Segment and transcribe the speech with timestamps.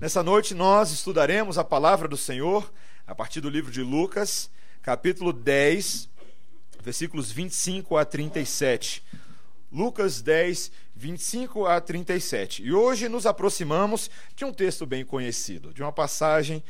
[0.00, 2.72] Nessa noite nós estudaremos a palavra do Senhor
[3.04, 4.48] a partir do livro de Lucas,
[4.80, 6.08] capítulo 10,
[6.80, 9.02] versículos 25 a 37.
[9.72, 12.62] Lucas 10, 25 a 37.
[12.62, 16.62] E hoje nos aproximamos de um texto bem conhecido, de uma passagem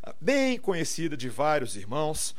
[0.00, 2.36] ah, bem conhecida de vários irmãos,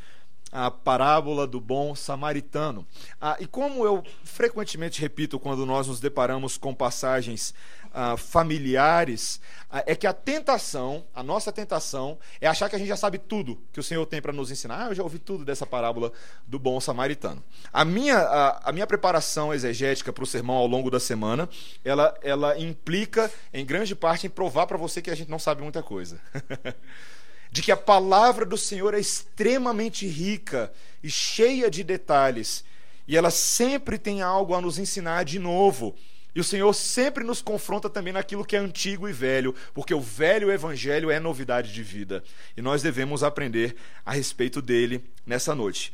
[0.50, 2.88] a parábola do bom samaritano.
[3.20, 7.54] Ah, e como eu frequentemente repito quando nós nos deparamos com passagens
[7.94, 12.88] ah, familiares, ah, é que a tentação, a nossa tentação, é achar que a gente
[12.88, 14.86] já sabe tudo que o Senhor tem para nos ensinar.
[14.86, 16.12] Ah, eu já ouvi tudo dessa parábola
[16.48, 17.44] do bom samaritano.
[17.72, 21.50] A minha, a, a minha preparação exegética para o sermão ao longo da semana,
[21.84, 25.62] ela, ela implica, em grande parte, em provar para você que a gente não sabe
[25.62, 26.20] muita coisa.
[27.52, 32.64] de que a palavra do Senhor é extremamente rica e cheia de detalhes,
[33.08, 35.96] e ela sempre tem algo a nos ensinar de novo.
[36.38, 40.00] E o Senhor sempre nos confronta também naquilo que é antigo e velho, porque o
[40.00, 42.24] velho evangelho é novidade de vida.
[42.56, 45.92] E nós devemos aprender a respeito dele nessa noite.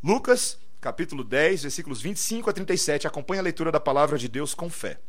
[0.00, 4.70] Lucas, capítulo 10, versículos 25 a 37, acompanha a leitura da palavra de Deus com
[4.70, 5.00] fé.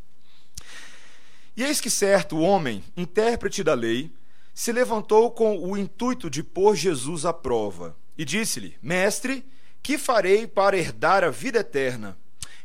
[1.56, 4.12] E eis que certo homem, intérprete da lei,
[4.52, 9.46] se levantou com o intuito de pôr Jesus à prova e disse-lhe: Mestre,
[9.84, 12.18] que farei para herdar a vida eterna?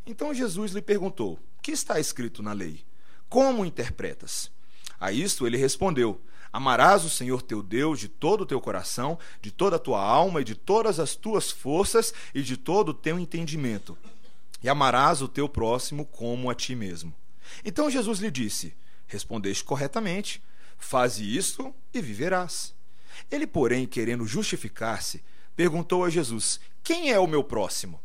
[0.07, 2.85] Então Jesus lhe perguntou: que está escrito na lei?
[3.29, 4.53] Como interpretas?
[5.01, 6.21] A isto ele respondeu:
[6.53, 10.41] Amarás o Senhor teu Deus de todo o teu coração, de toda a tua alma
[10.41, 13.99] e de todas as tuas forças e de todo o teu entendimento.
[14.63, 17.13] E amarás o teu próximo como a ti mesmo.
[17.65, 18.73] Então Jesus lhe disse:
[19.09, 20.41] Respondeste corretamente,
[20.79, 22.77] faze isto e viverás.
[23.29, 25.21] Ele, porém, querendo justificar-se,
[25.57, 28.01] perguntou a Jesus: Quem é o meu próximo?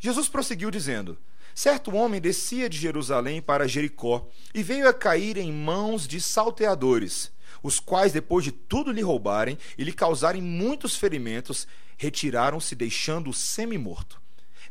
[0.00, 1.16] Jesus prosseguiu dizendo:
[1.56, 7.32] Certo homem descia de Jerusalém para Jericó e veio a cair em mãos de salteadores,
[7.62, 14.20] os quais, depois de tudo lhe roubarem e lhe causarem muitos ferimentos, retiraram-se, deixando-o semi-morto.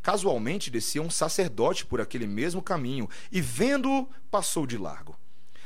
[0.04, 5.18] Casualmente descia um sacerdote por aquele mesmo caminho e, vendo-o, passou de largo.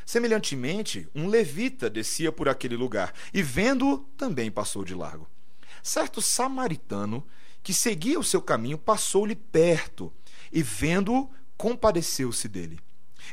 [0.05, 5.27] Semelhantemente, um levita descia por aquele lugar e, vendo-o, também passou de largo.
[5.83, 7.27] Certo samaritano
[7.61, 10.13] que seguia o seu caminho passou-lhe perto
[10.51, 12.79] e, vendo-o, compadeceu-se dele.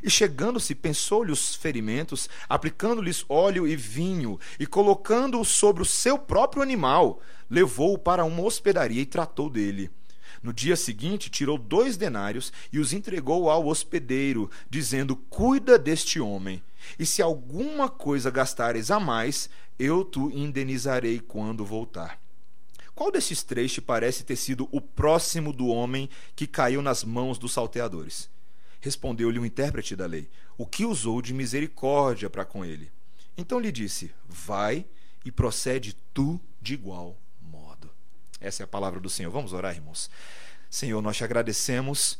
[0.03, 6.63] E chegando-se, pensou-lhe os ferimentos, aplicando-lhes óleo e vinho, e colocando-o sobre o seu próprio
[6.63, 9.91] animal, levou-o para uma hospedaria e tratou dele.
[10.43, 16.63] No dia seguinte, tirou dois denários e os entregou ao hospedeiro, dizendo: Cuida deste homem,
[16.99, 22.26] e se alguma coisa gastares a mais, eu te indenizarei quando voltar.
[22.97, 27.39] Qual desses três te parece ter sido o próximo do homem que caiu nas mãos
[27.39, 28.31] dos salteadores?
[28.81, 32.91] Respondeu-lhe o intérprete da lei, o que usou de misericórdia para com ele.
[33.37, 34.87] Então lhe disse: Vai
[35.27, 37.91] e procede tu de igual modo.
[38.41, 39.31] Essa é a palavra do Senhor.
[39.31, 40.09] Vamos orar, irmãos.
[40.71, 42.19] Senhor, nós te agradecemos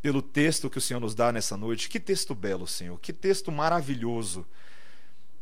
[0.00, 1.90] pelo texto que o Senhor nos dá nessa noite.
[1.90, 2.98] Que texto belo, Senhor.
[3.00, 4.46] Que texto maravilhoso.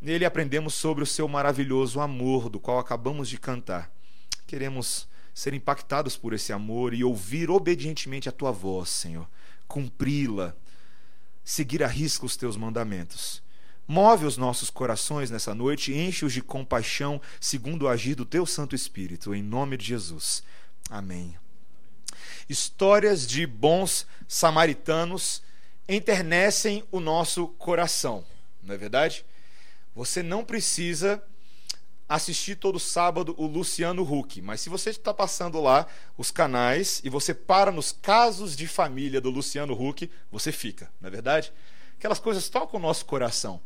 [0.00, 3.94] Nele aprendemos sobre o seu maravilhoso amor, do qual acabamos de cantar
[4.46, 9.28] queremos ser impactados por esse amor e ouvir obedientemente a tua voz, Senhor,
[9.66, 10.54] cumpri-la,
[11.44, 13.42] seguir a risco os teus mandamentos.
[13.86, 18.46] Move os nossos corações nessa noite e enche-os de compaixão, segundo o agir do teu
[18.46, 20.42] Santo Espírito, em nome de Jesus.
[20.88, 21.36] Amém.
[22.48, 25.42] Histórias de bons samaritanos
[25.88, 28.24] enternecem o nosso coração,
[28.62, 29.24] não é verdade?
[29.94, 31.22] Você não precisa
[32.08, 37.08] assistir todo sábado o Luciano Huck, mas se você está passando lá os canais e
[37.08, 41.52] você para nos casos de família do Luciano Huck, você fica, não é verdade?
[41.98, 43.60] Aquelas coisas tocam o nosso coração.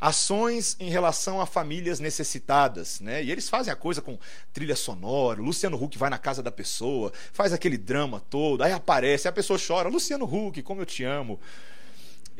[0.00, 3.22] Ações em relação a famílias necessitadas, né?
[3.22, 4.18] E eles fazem a coisa com
[4.50, 5.42] trilha sonora.
[5.42, 9.32] O Luciano Huck vai na casa da pessoa, faz aquele drama todo, aí aparece, a
[9.32, 11.38] pessoa chora: Luciano Huck, como eu te amo.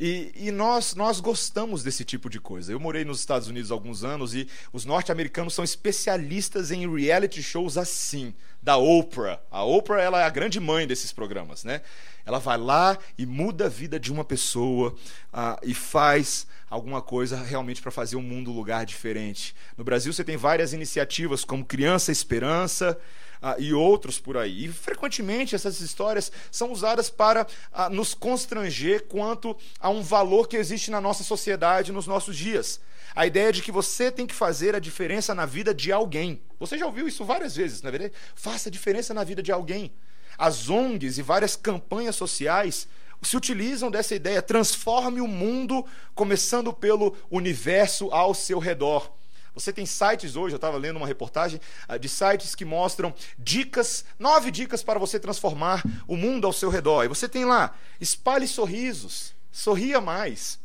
[0.03, 2.73] E, e, nós, nós gostamos desse tipo de coisa.
[2.73, 7.43] Eu morei nos Estados Unidos há alguns anos e os norte-americanos são especialistas em reality
[7.43, 8.33] shows assim,
[8.63, 9.39] da Oprah.
[9.51, 11.83] A Oprah ela é a grande mãe desses programas, né?
[12.25, 14.95] Ela vai lá e muda a vida de uma pessoa
[15.35, 19.55] uh, e faz alguma coisa realmente para fazer o mundo um lugar diferente.
[19.77, 22.99] No Brasil você tem várias iniciativas como Criança Esperança,
[23.43, 24.67] ah, e outros por aí.
[24.67, 30.57] E frequentemente essas histórias são usadas para ah, nos constranger quanto a um valor que
[30.57, 32.81] existe na nossa sociedade nos nossos dias.
[33.15, 36.41] A ideia de que você tem que fazer a diferença na vida de alguém.
[36.59, 38.15] Você já ouviu isso várias vezes, não é verdade?
[38.35, 39.93] Faça a diferença na vida de alguém.
[40.39, 42.87] As ONGs e várias campanhas sociais
[43.23, 45.85] se utilizam dessa ideia, transforme o mundo,
[46.15, 49.13] começando pelo universo ao seu redor.
[49.55, 54.05] Você tem sites hoje, eu estava lendo uma reportagem uh, de sites que mostram dicas,
[54.19, 57.05] nove dicas para você transformar o mundo ao seu redor.
[57.05, 60.59] E você tem lá, espalhe sorrisos, sorria mais.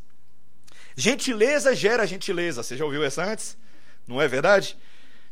[0.95, 2.63] Gentileza gera gentileza.
[2.63, 3.57] Você já ouviu essa antes?
[4.07, 4.77] Não é verdade?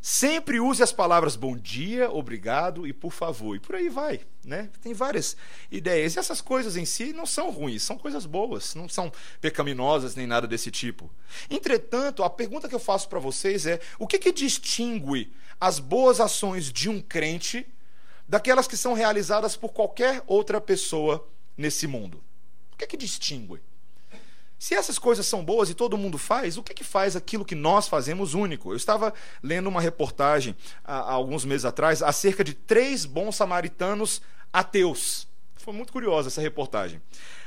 [0.06, 3.56] Sempre use as palavras bom dia, obrigado e por favor.
[3.56, 4.70] E por aí vai, né?
[4.82, 5.38] Tem várias
[5.72, 6.14] ideias.
[6.14, 9.10] E essas coisas em si não são ruins, são coisas boas, não são
[9.40, 11.10] pecaminosas nem nada desse tipo.
[11.50, 16.20] Entretanto, a pergunta que eu faço para vocês é: o que, que distingue as boas
[16.20, 17.66] ações de um crente
[18.28, 22.22] daquelas que são realizadas por qualquer outra pessoa nesse mundo?
[22.74, 23.62] O que, que distingue?
[24.64, 27.54] Se essas coisas são boas e todo mundo faz, o que, que faz aquilo que
[27.54, 28.72] nós fazemos único?
[28.72, 29.14] Eu estava
[29.44, 30.56] lendo uma reportagem
[30.86, 34.22] há, há alguns meses atrás acerca de três bons samaritanos
[34.54, 35.28] ateus.
[35.58, 37.02] Foi muito curiosa essa reportagem.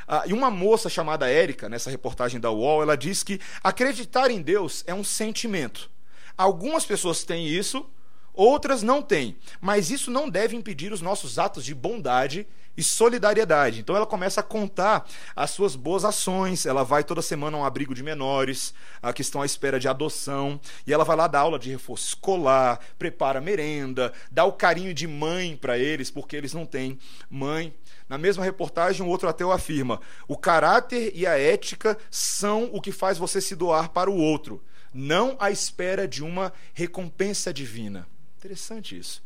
[0.07, 4.43] Ah, e uma moça chamada Érica, nessa reportagem da UOL, ela diz que acreditar em
[4.43, 5.91] Deus é um sentimento.
[6.37, 7.89] Algumas pessoas têm isso,
[8.37, 9.37] outras não têm.
[9.61, 12.47] Mas isso não deve impedir os nossos atos de bondade
[12.77, 13.81] e solidariedade.
[13.81, 16.67] Então ela começa a contar as suas boas ações.
[16.67, 19.89] Ela vai toda semana a um abrigo de menores, a que estão à espera de
[19.89, 24.93] adoção, e ela vai lá dar aula de reforço escolar, prepara merenda, dá o carinho
[24.93, 26.99] de mãe para eles, porque eles não têm
[27.31, 27.75] mãe.
[28.09, 32.93] Na mesma reportagem, um outro ateu afirma: o caráter e a ética são o que
[32.93, 34.63] faz você se doar para o outro,
[34.93, 38.07] não à espera de uma recompensa divina.
[38.47, 39.25] Interessante isso.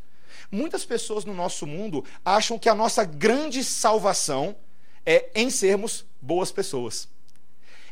[0.51, 4.57] Muitas pessoas no nosso mundo acham que a nossa grande salvação
[5.05, 7.07] é em sermos boas pessoas.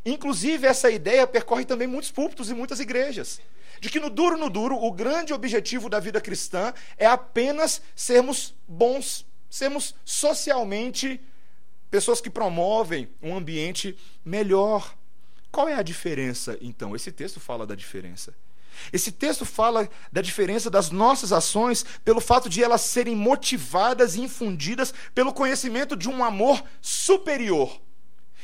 [0.06, 3.42] Inclusive, essa ideia percorre também muitos púlpitos e muitas igrejas.
[3.78, 8.54] De que no duro, no duro, o grande objetivo da vida cristã é apenas sermos
[8.66, 11.20] bons, sermos socialmente
[11.90, 14.96] pessoas que promovem um ambiente melhor.
[15.52, 16.96] Qual é a diferença, então?
[16.96, 18.34] Esse texto fala da diferença.
[18.92, 24.20] Esse texto fala da diferença das nossas ações pelo fato de elas serem motivadas e
[24.20, 27.80] infundidas pelo conhecimento de um amor superior,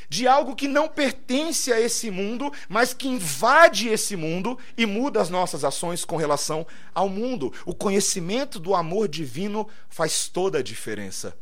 [0.08, 5.20] de algo que não pertence a esse mundo, mas que invade esse mundo e muda
[5.20, 7.52] as nossas ações com relação ao mundo.
[7.64, 11.36] O conhecimento do amor divino faz toda a diferença.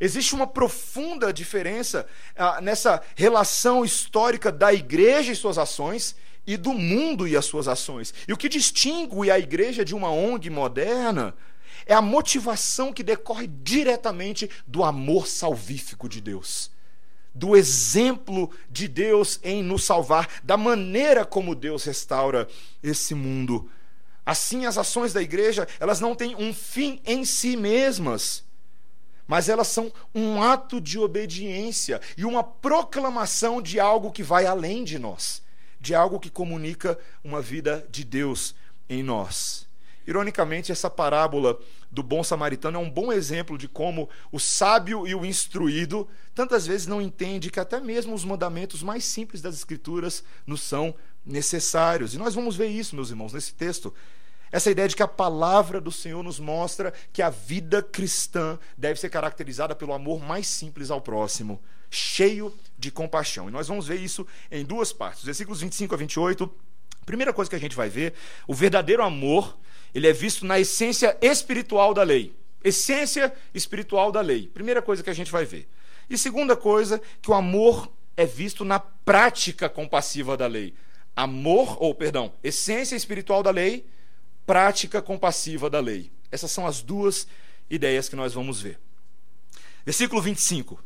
[0.00, 6.16] Existe uma profunda diferença ah, nessa relação histórica da igreja e suas ações
[6.46, 8.12] e do mundo e as suas ações.
[8.28, 11.34] E o que distingue a igreja de uma ONG moderna
[11.86, 16.70] é a motivação que decorre diretamente do amor salvífico de Deus.
[17.34, 22.48] Do exemplo de Deus em nos salvar, da maneira como Deus restaura
[22.82, 23.70] esse mundo.
[24.24, 28.44] Assim, as ações da igreja, elas não têm um fim em si mesmas,
[29.26, 34.84] mas elas são um ato de obediência e uma proclamação de algo que vai além
[34.84, 35.43] de nós
[35.84, 38.54] de algo que comunica uma vida de Deus
[38.88, 39.68] em nós.
[40.06, 41.58] Ironicamente, essa parábola
[41.90, 46.66] do bom samaritano é um bom exemplo de como o sábio e o instruído tantas
[46.66, 50.94] vezes não entende que até mesmo os mandamentos mais simples das Escrituras nos são
[51.24, 52.14] necessários.
[52.14, 53.92] E nós vamos ver isso, meus irmãos, nesse texto.
[54.50, 58.98] Essa ideia de que a palavra do Senhor nos mostra que a vida cristã deve
[58.98, 61.60] ser caracterizada pelo amor mais simples ao próximo,
[61.94, 63.48] cheio de compaixão.
[63.48, 65.24] E nós vamos ver isso em duas partes.
[65.24, 66.50] Versículos 25 a 28.
[67.06, 68.14] Primeira coisa que a gente vai ver,
[68.46, 69.56] o verdadeiro amor,
[69.94, 72.34] ele é visto na essência espiritual da lei.
[72.62, 74.48] Essência espiritual da lei.
[74.48, 75.68] Primeira coisa que a gente vai ver.
[76.08, 80.74] E segunda coisa, que o amor é visto na prática compassiva da lei.
[81.14, 83.86] Amor, ou perdão, essência espiritual da lei
[84.46, 86.10] prática compassiva da lei.
[86.30, 87.26] Essas são as duas
[87.70, 88.78] ideias que nós vamos ver.
[89.84, 90.78] Versículo 25.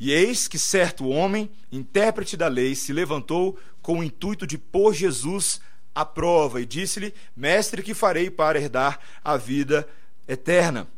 [0.00, 4.94] E eis que certo homem, intérprete da lei, se levantou com o intuito de pôr
[4.94, 5.60] Jesus
[5.94, 9.86] à prova e disse-lhe: Mestre, que farei para herdar a vida
[10.26, 10.88] eterna?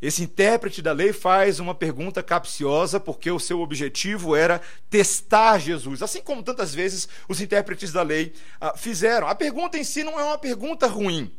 [0.00, 6.02] Esse intérprete da lei faz uma pergunta capciosa porque o seu objetivo era testar Jesus,
[6.02, 9.28] assim como tantas vezes os intérpretes da lei ah, fizeram.
[9.28, 11.30] A pergunta em si não é uma pergunta ruim.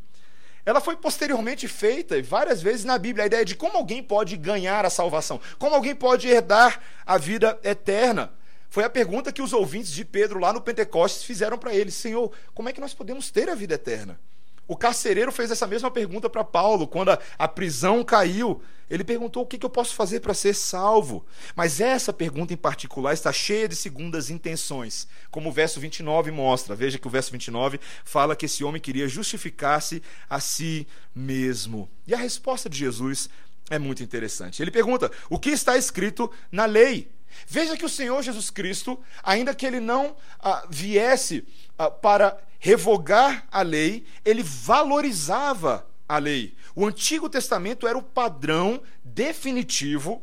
[0.66, 4.86] Ela foi posteriormente feita várias vezes na Bíblia, a ideia de como alguém pode ganhar
[4.86, 8.32] a salvação, como alguém pode herdar a vida eterna.
[8.70, 12.32] Foi a pergunta que os ouvintes de Pedro lá no Pentecostes fizeram para ele: Senhor,
[12.54, 14.20] como é que nós podemos ter a vida eterna?
[14.68, 18.62] O carcereiro fez essa mesma pergunta para Paulo quando a, a, prisão caiu.
[18.90, 21.26] Ele perguntou o que, que eu posso fazer para ser salvo.
[21.56, 26.76] Mas essa pergunta em particular está cheia de segundas intenções, como o verso 29 mostra.
[26.76, 31.90] Veja que o verso 29 fala que esse homem queria justificar-se a si mesmo.
[32.08, 33.30] E a resposta de Jesus
[33.70, 34.62] é muito interessante.
[34.62, 37.10] Ele pergunta: o que está escrito na lei?
[37.48, 41.46] Veja que o Senhor Jesus Cristo, ainda que ele não ah, viesse
[41.78, 46.56] ah, para revogar a lei, ele valorizava a lei.
[46.76, 50.22] O Antigo Testamento era o padrão definitivo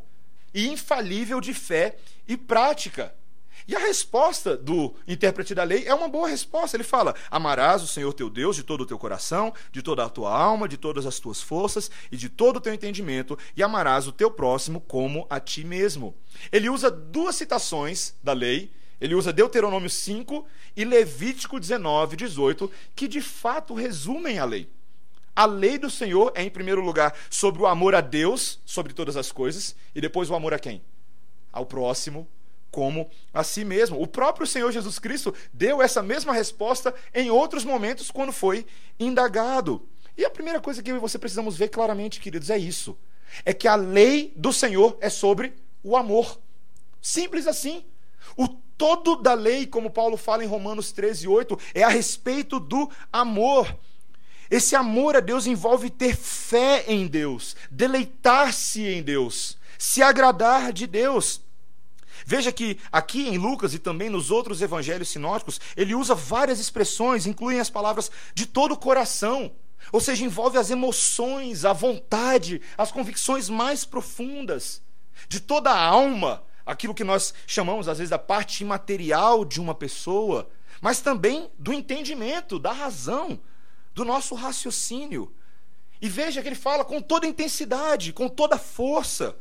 [0.54, 1.96] e infalível de fé
[2.26, 3.14] e prática.
[3.68, 6.74] E a resposta do intérprete da lei é uma boa resposta.
[6.74, 10.08] Ele fala: Amarás o Senhor teu Deus de todo o teu coração, de toda a
[10.08, 14.06] tua alma, de todas as tuas forças e de todo o teu entendimento, e amarás
[14.06, 16.14] o teu próximo como a ti mesmo.
[16.50, 18.72] Ele usa duas citações da lei.
[18.98, 20.44] Ele usa Deuteronômio 5
[20.74, 24.68] e Levítico 19, 18, que de fato resumem a lei.
[25.36, 29.16] A lei do Senhor é, em primeiro lugar, sobre o amor a Deus, sobre todas
[29.16, 30.82] as coisas, e depois o amor a quem?
[31.52, 32.26] Ao próximo,
[32.70, 34.00] como a si mesmo.
[34.00, 38.66] O próprio Senhor Jesus Cristo deu essa mesma resposta em outros momentos quando foi
[38.98, 39.86] indagado.
[40.16, 42.98] E a primeira coisa que você precisamos ver claramente, queridos, é isso:
[43.44, 46.40] é que a lei do Senhor é sobre o amor.
[47.00, 47.84] Simples assim.
[48.36, 52.90] O todo da lei, como Paulo fala em Romanos 13, 8, é a respeito do
[53.12, 53.76] amor.
[54.50, 60.86] Esse amor a Deus envolve ter fé em Deus, deleitar-se em Deus, se agradar de
[60.86, 61.42] Deus.
[62.30, 67.24] Veja que aqui em Lucas e também nos outros evangelhos sinóticos, ele usa várias expressões,
[67.24, 69.50] incluem as palavras de todo o coração.
[69.90, 74.82] Ou seja, envolve as emoções, a vontade, as convicções mais profundas,
[75.26, 79.74] de toda a alma, aquilo que nós chamamos às vezes da parte imaterial de uma
[79.74, 80.50] pessoa,
[80.82, 83.40] mas também do entendimento, da razão,
[83.94, 85.34] do nosso raciocínio.
[85.98, 89.34] E veja que ele fala com toda intensidade, com toda força.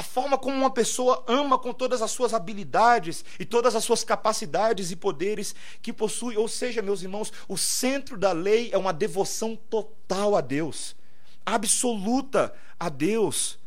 [0.00, 4.02] A forma como uma pessoa ama com todas as suas habilidades e todas as suas
[4.02, 6.38] capacidades e poderes que possui.
[6.38, 10.96] Ou seja, meus irmãos, o centro da lei é uma devoção total a Deus,
[11.44, 13.58] absoluta a Deus.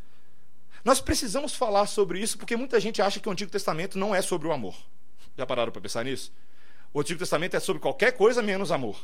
[0.84, 4.20] Nós precisamos falar sobre isso porque muita gente acha que o Antigo Testamento não é
[4.20, 4.74] sobre o amor.
[5.38, 6.34] Já pararam para pensar nisso?
[6.92, 8.98] O Antigo Testamento é sobre qualquer coisa menos amor.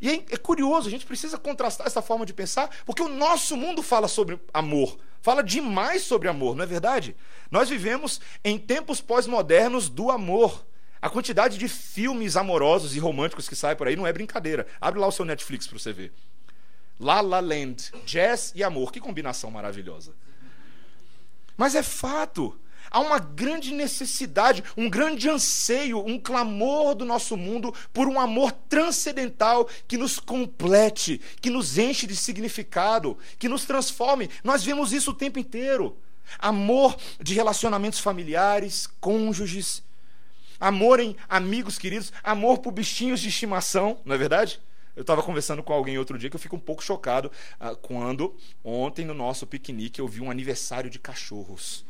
[0.00, 3.56] E é, é, curioso, a gente precisa contrastar essa forma de pensar, porque o nosso
[3.56, 7.16] mundo fala sobre amor, fala demais sobre amor, não é verdade?
[7.50, 10.66] Nós vivemos em tempos pós-modernos do amor.
[11.00, 14.66] A quantidade de filmes amorosos e românticos que saem por aí não é brincadeira.
[14.80, 16.12] Abre lá o seu Netflix para você ver.
[16.98, 20.12] La La Land, jazz e amor, que combinação maravilhosa.
[21.56, 22.58] Mas é fato.
[22.90, 28.52] Há uma grande necessidade, um grande anseio, um clamor do nosso mundo por um amor
[28.52, 34.30] transcendental que nos complete, que nos enche de significado, que nos transforme.
[34.42, 35.96] Nós vemos isso o tempo inteiro.
[36.38, 39.82] Amor de relacionamentos familiares, cônjuges,
[40.60, 44.60] amor em amigos queridos, amor por bichinhos de estimação, não é verdade?
[44.98, 47.30] Eu estava conversando com alguém outro dia que eu fico um pouco chocado
[47.60, 51.86] ah, quando ontem no nosso piquenique eu vi um aniversário de cachorros.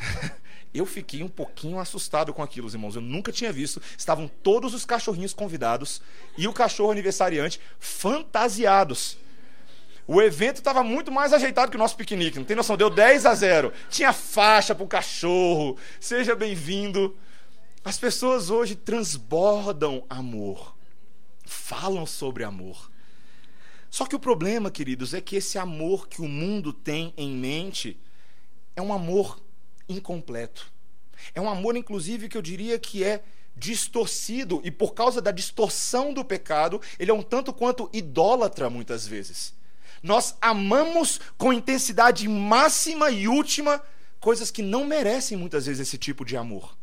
[0.72, 2.94] Eu fiquei um pouquinho assustado com aquilo, irmãos.
[2.94, 3.82] Eu nunca tinha visto.
[3.98, 6.00] Estavam todos os cachorrinhos convidados
[6.38, 9.18] e o cachorro aniversariante fantasiados.
[10.06, 12.76] O evento estava muito mais ajeitado que o nosso piquenique, não tem noção?
[12.76, 13.72] Deu 10 a 0.
[13.88, 15.76] Tinha faixa para o cachorro.
[15.98, 17.16] Seja bem-vindo.
[17.84, 20.76] As pessoas hoje transbordam amor,
[21.44, 22.90] falam sobre amor.
[23.88, 27.98] Só que o problema, queridos, é que esse amor que o mundo tem em mente
[28.76, 29.40] é um amor
[29.90, 30.72] incompleto.
[31.34, 33.22] É um amor, inclusive, que eu diria que é
[33.56, 39.06] distorcido, e por causa da distorção do pecado, ele é um tanto quanto idólatra muitas
[39.06, 39.52] vezes.
[40.02, 43.82] Nós amamos com intensidade máxima e última
[44.18, 46.76] coisas que não merecem muitas vezes esse tipo de amor.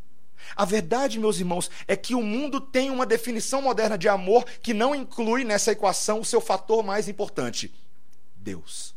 [0.54, 4.72] A verdade, meus irmãos, é que o mundo tem uma definição moderna de amor que
[4.72, 7.74] não inclui nessa equação o seu fator mais importante:
[8.36, 8.94] Deus.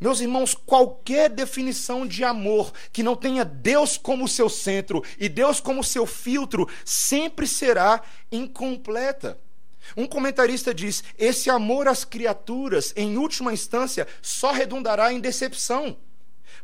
[0.00, 5.60] Meus irmãos, qualquer definição de amor que não tenha Deus como seu centro e Deus
[5.60, 8.02] como seu filtro sempre será
[8.32, 9.38] incompleta.
[9.94, 15.96] Um comentarista diz: esse amor às criaturas, em última instância, só redundará em decepção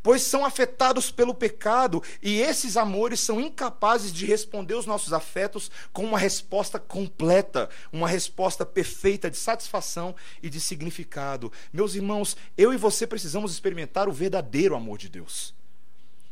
[0.03, 5.71] pois são afetados pelo pecado e esses amores são incapazes de responder os nossos afetos
[5.93, 11.53] com uma resposta completa, uma resposta perfeita de satisfação e de significado.
[11.73, 15.55] Meus irmãos, eu e você precisamos experimentar o verdadeiro amor de Deus.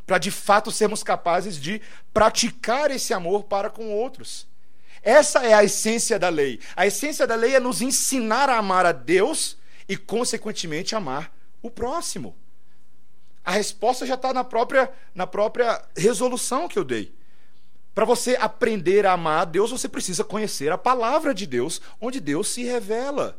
[0.07, 1.81] Para de fato sermos capazes de
[2.13, 4.47] praticar esse amor para com outros.
[5.03, 6.61] Essa é a essência da lei.
[6.77, 11.31] A essência da lei é nos ensinar a amar a Deus e, consequentemente, amar
[11.63, 12.35] o próximo.
[13.45, 17.15] A resposta já está na própria, na própria resolução que eu dei.
[17.95, 22.21] Para você aprender a amar a Deus, você precisa conhecer a palavra de Deus, onde
[22.21, 23.39] Deus se revela.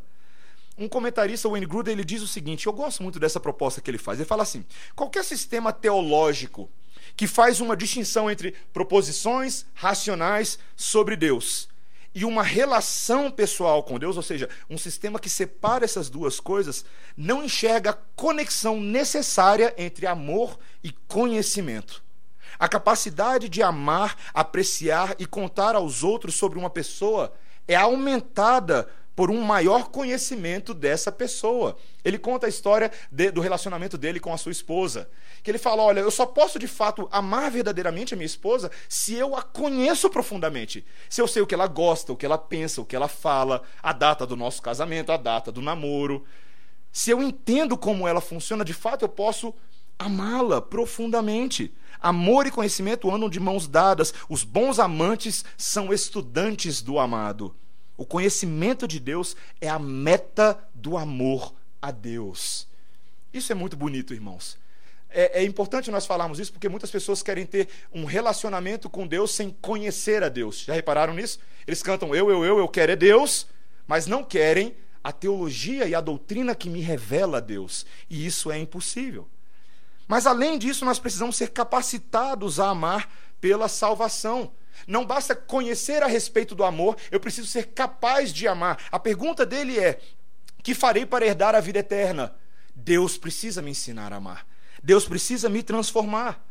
[0.78, 3.98] um comentarista, Wayne Grudem, ele diz o seguinte: eu gosto muito dessa proposta que ele
[3.98, 4.20] faz.
[4.20, 4.64] Ele fala assim:
[4.96, 6.70] qualquer sistema teológico
[7.18, 11.70] que faz uma distinção entre proposições racionais sobre Deus
[12.16, 16.86] e uma relação pessoal com Deus, ou seja, um sistema que separa essas duas coisas,
[17.18, 22.02] não enxerga a conexão necessária entre amor e conhecimento.
[22.58, 27.34] A capacidade de amar, apreciar e contar aos outros sobre uma pessoa
[27.68, 31.78] é aumentada por um maior conhecimento dessa pessoa.
[32.04, 35.10] Ele conta a história de, do relacionamento dele com a sua esposa.
[35.42, 39.14] Que ele fala: Olha, eu só posso de fato amar verdadeiramente a minha esposa se
[39.14, 40.86] eu a conheço profundamente.
[41.10, 43.62] Se eu sei o que ela gosta, o que ela pensa, o que ela fala,
[43.82, 46.26] a data do nosso casamento, a data do namoro.
[46.92, 49.54] Se eu entendo como ela funciona, de fato eu posso
[49.98, 51.74] amá-la profundamente.
[52.02, 54.14] Amor e conhecimento andam de mãos dadas.
[54.30, 57.56] Os bons amantes são estudantes do amado.
[57.98, 62.68] O conhecimento de Deus é a meta do amor a Deus.
[63.34, 64.58] Isso é muito bonito, irmãos.
[65.10, 69.32] É, é, importante nós falarmos isso porque muitas pessoas querem ter um relacionamento com Deus
[69.32, 70.64] sem conhecer a Deus.
[70.66, 71.40] Já repararam nisso?
[71.66, 73.48] Eles cantam eu, eu, eu, eu quero é Deus,
[73.88, 77.86] mas não querem a teologia e a doutrina que me revela a Deus.
[78.10, 79.28] E isso é impossível.
[80.08, 83.10] Mas além disso, nós precisamos ser capacitados a amar
[83.40, 84.52] pela salvação.
[84.88, 88.78] Não basta conhecer a respeito do amor, eu preciso ser capaz de amar.
[88.92, 90.00] A pergunta dele é:
[90.64, 92.36] que farei para herdar a vida eterna?
[92.76, 94.46] Deus precisa me ensinar a amar.
[94.84, 96.44] Deus precisa me transformar.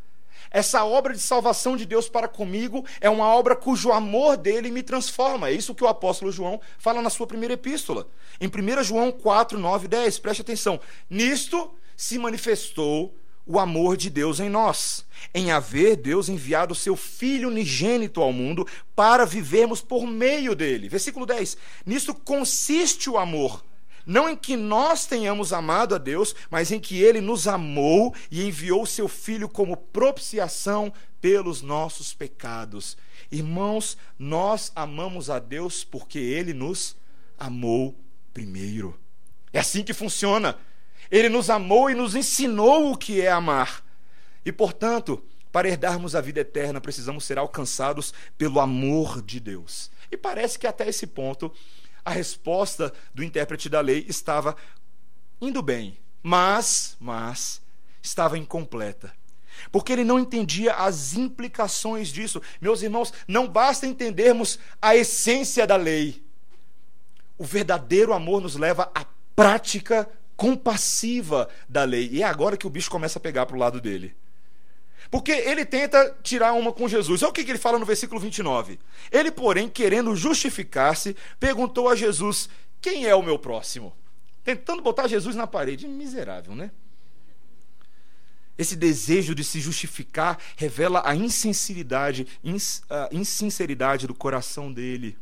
[0.50, 4.83] Essa obra de salvação de Deus para comigo é uma obra cujo amor dele me
[4.83, 5.49] transforma.
[5.49, 8.09] É isso que o apóstolo João fala na sua primeira epístola.
[8.40, 10.81] Em 1 João 4, 9 e 10, preste atenção.
[11.09, 13.14] Nisto se manifestou
[13.46, 18.32] o amor de Deus em nós, em haver Deus enviado o seu Filho unigênito ao
[18.32, 20.88] mundo para vivermos por meio dele.
[20.88, 21.56] Versículo 10.
[21.84, 23.62] Nisto consiste o amor.
[24.06, 28.44] Não em que nós tenhamos amado a Deus, mas em que ele nos amou e
[28.44, 32.98] enviou o seu Filho como propiciação pelos nossos pecados.
[33.30, 36.96] Irmãos, nós amamos a Deus porque ele nos
[37.38, 37.98] amou
[38.32, 38.98] primeiro.
[39.52, 40.58] É assim que funciona.
[41.14, 43.84] Ele nos amou e nos ensinou o que é amar.
[44.44, 45.22] E, portanto,
[45.52, 49.92] para herdarmos a vida eterna, precisamos ser alcançados pelo amor de Deus.
[50.10, 51.52] E parece que até esse ponto
[52.04, 54.56] a resposta do intérprete da lei estava
[55.40, 57.62] indo bem, mas, mas
[58.02, 59.14] estava incompleta.
[59.70, 62.42] Porque ele não entendia as implicações disso.
[62.60, 66.26] Meus irmãos, não basta entendermos a essência da lei.
[67.38, 72.08] O verdadeiro amor nos leva à prática compassiva da lei.
[72.12, 74.14] E é agora que o bicho começa a pegar para o lado dele.
[75.10, 77.23] Porque ele tenta tirar uma com Jesus.
[77.23, 78.78] Olha o que ele fala no versículo 29.
[79.12, 82.49] Ele, porém, querendo justificar-se, perguntou a Jesus:
[82.80, 83.94] Quem é o meu próximo?
[84.42, 85.86] Tentando botar Jesus na parede.
[85.86, 86.70] Miserável, né?
[88.56, 92.26] Esse desejo de se justificar revela a insinceridade,
[92.88, 95.18] a insinceridade do coração dele.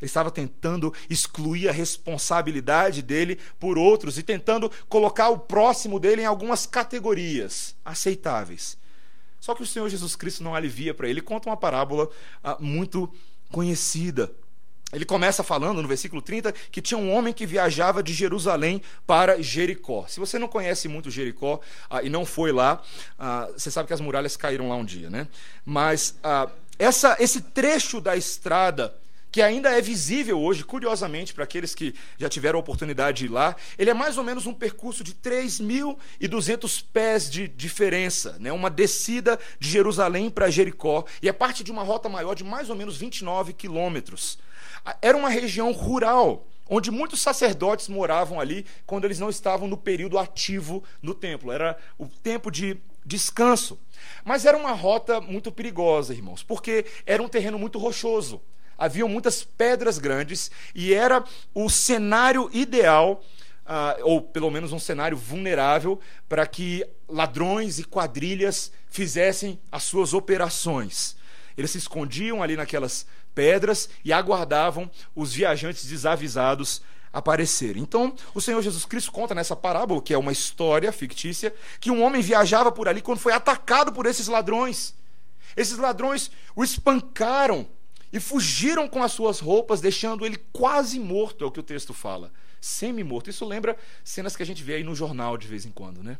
[0.00, 6.22] Ele estava tentando excluir a responsabilidade dele por outros e tentando colocar o próximo dele
[6.22, 8.78] em algumas categorias aceitáveis.
[9.38, 11.20] Só que o Senhor Jesus Cristo não alivia para ele.
[11.20, 12.08] Ele conta uma parábola
[12.42, 13.10] ah, muito
[13.50, 14.30] conhecida.
[14.92, 19.40] Ele começa falando no versículo 30 que tinha um homem que viajava de Jerusalém para
[19.40, 20.04] Jericó.
[20.08, 22.82] Se você não conhece muito Jericó ah, e não foi lá,
[23.18, 25.28] ah, você sabe que as muralhas caíram lá um dia, né?
[25.64, 28.94] Mas ah, essa, esse trecho da estrada
[29.30, 33.28] que ainda é visível hoje, curiosamente, para aqueles que já tiveram a oportunidade de ir
[33.28, 38.52] lá, ele é mais ou menos um percurso de 3.200 pés de diferença, né?
[38.52, 42.70] uma descida de Jerusalém para Jericó, e é parte de uma rota maior de mais
[42.70, 44.38] ou menos 29 quilômetros.
[45.00, 50.18] Era uma região rural, onde muitos sacerdotes moravam ali quando eles não estavam no período
[50.18, 53.78] ativo no templo, era o tempo de descanso.
[54.24, 58.40] Mas era uma rota muito perigosa, irmãos, porque era um terreno muito rochoso
[58.80, 61.22] haviam muitas pedras grandes e era
[61.54, 63.22] o cenário ideal,
[63.66, 70.14] uh, ou pelo menos um cenário vulnerável, para que ladrões e quadrilhas fizessem as suas
[70.14, 71.14] operações.
[71.58, 76.80] Eles se escondiam ali naquelas pedras e aguardavam os viajantes desavisados
[77.12, 77.82] aparecerem.
[77.82, 82.02] Então, o Senhor Jesus Cristo conta nessa parábola, que é uma história fictícia, que um
[82.02, 84.94] homem viajava por ali quando foi atacado por esses ladrões.
[85.54, 87.68] Esses ladrões o espancaram
[88.12, 91.94] e fugiram com as suas roupas, deixando ele quase morto, é o que o texto
[91.94, 92.32] fala.
[92.60, 93.30] Semi-morto.
[93.30, 96.18] Isso lembra cenas que a gente vê aí no jornal de vez em quando, né?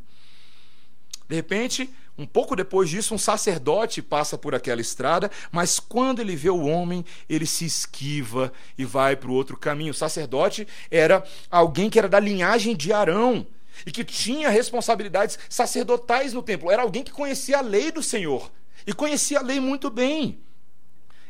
[1.28, 6.34] De repente, um pouco depois disso, um sacerdote passa por aquela estrada, mas quando ele
[6.34, 9.92] vê o homem, ele se esquiva e vai para o outro caminho.
[9.92, 13.46] O sacerdote era alguém que era da linhagem de Arão
[13.86, 16.68] e que tinha responsabilidades sacerdotais no templo.
[16.68, 18.50] Era alguém que conhecia a lei do Senhor
[18.84, 20.40] e conhecia a lei muito bem.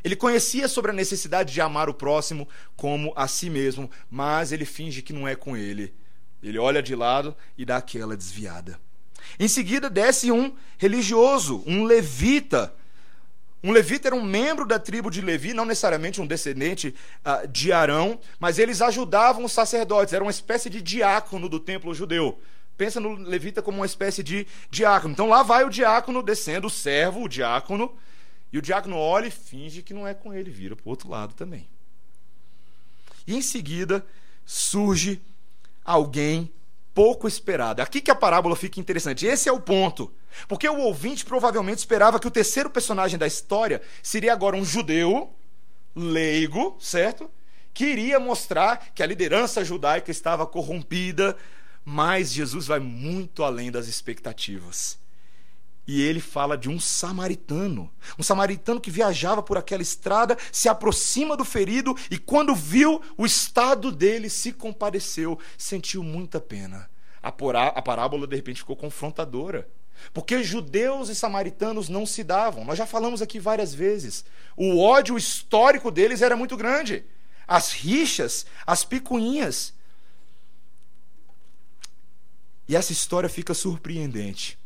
[0.02, 4.64] Ele conhecia sobre a necessidade de amar o próximo como a si mesmo, mas ele
[4.64, 5.94] finge que não é com ele.
[6.42, 8.78] Ele olha de lado e dá aquela desviada.
[9.38, 12.74] Em seguida, desce um religioso, um levita.
[13.62, 17.72] Um levita era um membro da tribo de Levi, não necessariamente um descendente uh, de
[17.72, 22.40] Arão, mas eles ajudavam os sacerdotes, era uma espécie de diácono do templo judeu.
[22.78, 25.12] Pensa no levita como uma espécie de diácono.
[25.12, 27.94] Então lá vai o diácono descendo, o servo, o diácono,
[28.52, 31.08] e o diácono olha e finge que não é com ele, vira para o outro
[31.08, 31.68] lado também.
[33.26, 34.04] E em seguida
[34.44, 35.20] surge
[35.84, 36.52] alguém
[36.92, 37.80] pouco esperado.
[37.80, 39.26] Aqui que a parábola fica interessante.
[39.26, 40.12] Esse é o ponto.
[40.48, 45.32] Porque o ouvinte provavelmente esperava que o terceiro personagem da história seria agora um judeu,
[45.94, 47.30] leigo, certo?
[47.72, 51.36] Que iria mostrar que a liderança judaica estava corrompida,
[51.84, 54.98] mas Jesus vai muito além das expectativas.
[55.92, 57.90] E ele fala de um samaritano.
[58.16, 63.26] Um samaritano que viajava por aquela estrada, se aproxima do ferido e, quando viu o
[63.26, 66.88] estado dele, se compadeceu, sentiu muita pena.
[67.20, 69.68] A, a parábola, de repente, ficou confrontadora.
[70.14, 72.64] Porque judeus e samaritanos não se davam.
[72.64, 74.24] Nós já falamos aqui várias vezes.
[74.57, 77.05] O ódio histórico deles era muito grande.
[77.48, 79.74] As rixas, as picuinhas.
[82.68, 84.60] E essa história fica surpreendente.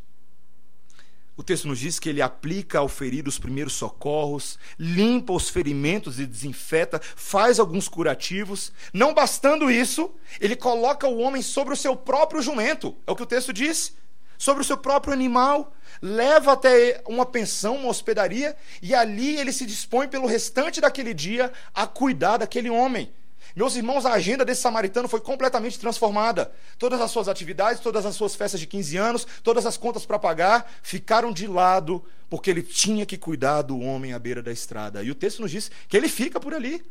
[1.36, 6.20] O texto nos diz que ele aplica ao ferido os primeiros socorros, limpa os ferimentos
[6.20, 8.72] e desinfeta, faz alguns curativos.
[8.92, 13.24] Não bastando isso, ele coloca o homem sobre o seu próprio jumento, é o que
[13.24, 13.96] o texto diz,
[14.38, 19.66] sobre o seu próprio animal, leva até uma pensão, uma hospedaria, e ali ele se
[19.66, 23.12] dispõe pelo restante daquele dia a cuidar daquele homem.
[23.56, 26.50] Meus irmãos, a agenda desse samaritano foi completamente transformada.
[26.76, 30.18] Todas as suas atividades, todas as suas festas de 15 anos, todas as contas para
[30.18, 35.04] pagar ficaram de lado, porque ele tinha que cuidar do homem à beira da estrada.
[35.04, 36.84] E o texto nos diz que ele fica por ali.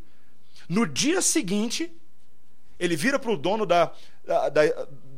[0.70, 1.92] No dia seguinte,
[2.80, 3.92] ele vira para o dono da,
[4.26, 4.50] da,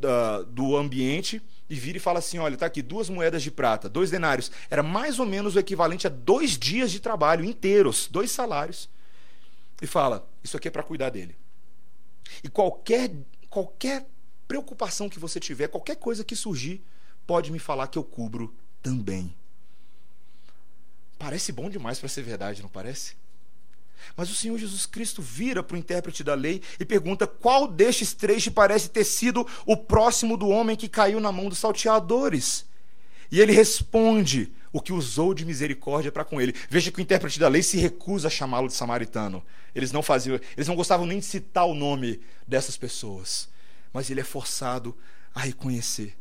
[0.00, 3.88] da, do ambiente e vira e fala assim: olha, está aqui duas moedas de prata,
[3.88, 4.50] dois denários.
[4.68, 8.88] Era mais ou menos o equivalente a dois dias de trabalho inteiros, dois salários
[9.80, 11.36] e fala: Isso aqui é para cuidar dele.
[12.42, 13.10] E qualquer,
[13.50, 14.06] qualquer
[14.46, 16.80] preocupação que você tiver, qualquer coisa que surgir,
[17.26, 19.34] pode me falar que eu cubro também.
[21.18, 23.16] Parece bom demais para ser verdade, não parece?
[24.16, 28.14] Mas o Senhor Jesus Cristo vira para o intérprete da lei e pergunta: qual destes
[28.14, 32.66] três te parece ter sido o próximo do homem que caiu na mão dos salteadores?
[33.32, 36.54] E ele responde: o que usou de misericórdia para com ele.
[36.68, 39.42] Veja que o intérprete da lei se recusa a chamá-lo de samaritano.
[39.74, 43.48] Eles não faziam, eles não gostavam nem de citar o nome dessas pessoas.
[43.90, 44.94] Mas ele é forçado
[45.34, 46.14] a reconhecer.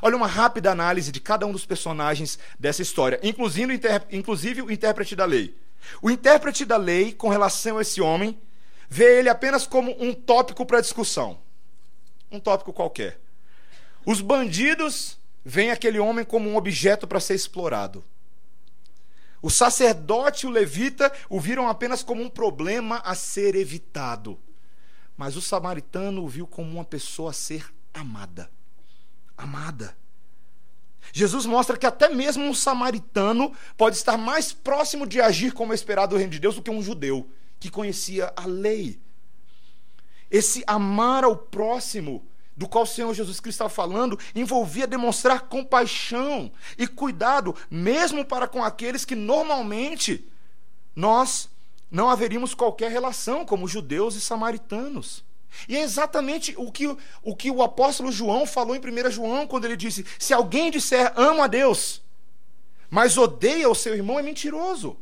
[0.00, 3.80] Olha uma rápida análise de cada um dos personagens dessa história, inclusive,
[4.12, 5.56] inclusive o intérprete da lei.
[6.00, 8.38] O intérprete da lei, com relação a esse homem,
[8.88, 11.40] vê ele apenas como um tópico para discussão.
[12.30, 13.18] Um tópico qualquer.
[14.04, 18.04] Os bandidos vem aquele homem como um objeto para ser explorado.
[19.40, 24.40] O sacerdote e o levita o viram apenas como um problema a ser evitado.
[25.16, 28.50] Mas o samaritano o viu como uma pessoa a ser amada.
[29.36, 29.96] Amada.
[31.12, 35.76] Jesus mostra que até mesmo um samaritano pode estar mais próximo de agir como é
[35.76, 37.30] esperado do reino de Deus do que um judeu
[37.60, 39.00] que conhecia a lei.
[40.28, 46.50] Esse amar ao próximo do qual o Senhor Jesus Cristo estava falando, envolvia demonstrar compaixão
[46.78, 50.26] e cuidado, mesmo para com aqueles que normalmente
[50.94, 51.50] nós
[51.90, 55.22] não haveríamos qualquer relação, como judeus e samaritanos.
[55.68, 59.64] E é exatamente o que, o que o apóstolo João falou em 1 João, quando
[59.64, 62.02] ele disse: Se alguém disser amo a Deus,
[62.90, 64.96] mas odeia o seu irmão, é mentiroso.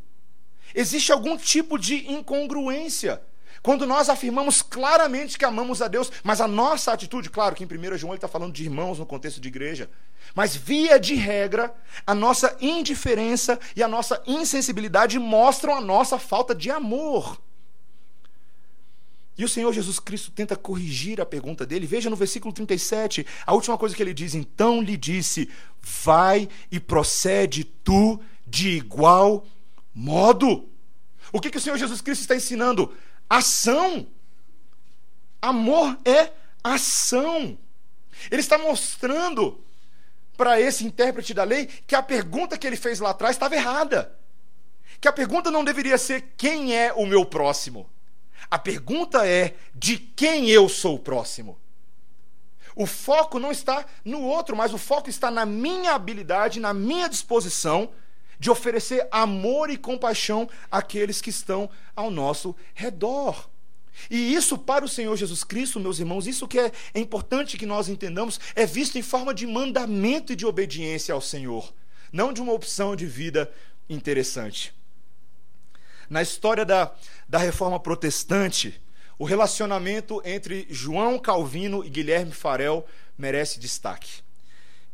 [0.74, 3.22] Existe algum tipo de incongruência
[3.64, 7.66] quando nós afirmamos claramente que amamos a Deus, mas a nossa atitude, claro que em
[7.66, 9.88] 1 João ele está falando de irmãos no contexto de igreja,
[10.34, 11.74] mas via de regra,
[12.06, 17.40] a nossa indiferença e a nossa insensibilidade mostram a nossa falta de amor.
[19.38, 21.86] E o Senhor Jesus Cristo tenta corrigir a pergunta dele.
[21.86, 25.48] Veja no versículo 37, a última coisa que ele diz: Então lhe disse:
[25.80, 29.46] Vai e procede tu de igual
[29.94, 30.68] modo.
[31.32, 32.92] O que, que o Senhor Jesus Cristo está ensinando?
[33.28, 34.06] Ação.
[35.40, 36.32] Amor é
[36.62, 37.58] ação.
[38.30, 39.62] Ele está mostrando
[40.36, 44.16] para esse intérprete da lei que a pergunta que ele fez lá atrás estava errada.
[45.00, 47.88] Que a pergunta não deveria ser quem é o meu próximo.
[48.50, 51.58] A pergunta é de quem eu sou próximo.
[52.76, 57.08] O foco não está no outro, mas o foco está na minha habilidade, na minha
[57.08, 57.90] disposição
[58.44, 63.48] de oferecer amor e compaixão àqueles que estão ao nosso redor.
[64.10, 67.88] E isso para o Senhor Jesus Cristo, meus irmãos, isso que é, importante que nós
[67.88, 71.72] entendamos, é visto em forma de mandamento e de obediência ao Senhor,
[72.12, 73.50] não de uma opção de vida
[73.88, 74.74] interessante.
[76.10, 76.94] Na história da,
[77.26, 78.78] da reforma protestante,
[79.18, 84.22] o relacionamento entre João Calvino e Guilherme Farel merece destaque.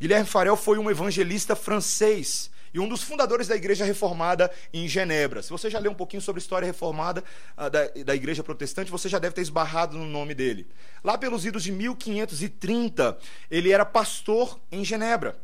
[0.01, 5.43] Guilherme Farel foi um evangelista francês e um dos fundadores da Igreja Reformada em Genebra.
[5.43, 7.25] Se você já leu um pouquinho sobre a história reformada
[7.57, 10.67] uh, da, da Igreja Protestante, você já deve ter esbarrado no nome dele.
[11.03, 13.19] Lá pelos idos de 1530,
[13.51, 15.39] ele era pastor em Genebra.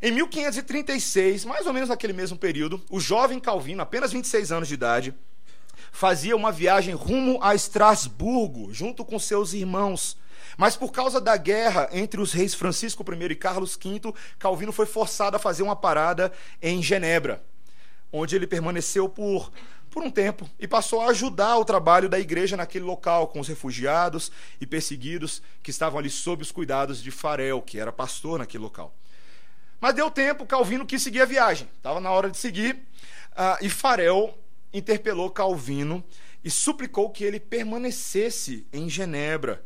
[0.00, 4.74] Em 1536, mais ou menos naquele mesmo período, o jovem Calvino, apenas 26 anos de
[4.74, 5.14] idade,
[5.90, 10.16] fazia uma viagem rumo a Estrasburgo, junto com seus irmãos.
[10.58, 14.86] Mas por causa da guerra entre os reis Francisco I e Carlos V, Calvino foi
[14.86, 17.40] forçado a fazer uma parada em Genebra,
[18.12, 19.52] onde ele permaneceu por,
[19.88, 23.46] por um tempo e passou a ajudar o trabalho da igreja naquele local, com os
[23.46, 28.64] refugiados e perseguidos que estavam ali sob os cuidados de Farel, que era pastor naquele
[28.64, 28.92] local.
[29.80, 31.68] Mas deu tempo, Calvino quis seguir a viagem.
[31.76, 32.74] Estava na hora de seguir.
[33.30, 34.36] Uh, e Farel
[34.74, 36.02] interpelou Calvino
[36.42, 39.64] e suplicou que ele permanecesse em Genebra.